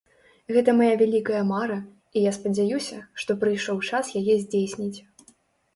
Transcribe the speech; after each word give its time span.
Гэта 0.55 0.69
мая 0.77 0.95
вялікая 1.01 1.41
мара, 1.51 1.75
і 2.15 2.23
я 2.23 2.31
спадзяюся, 2.39 2.97
што 3.21 3.31
прыйшоў 3.45 3.77
час 3.93 4.05
яе 4.23 4.35
здзейсніць! 4.47 4.99